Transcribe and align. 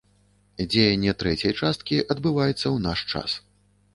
Дзеянне 0.71 1.11
трэцяй 1.23 1.51
часткі 1.59 2.01
адбываецца 2.15 2.63
ў 2.63 2.77
наш 2.87 2.99
час. 3.13 3.37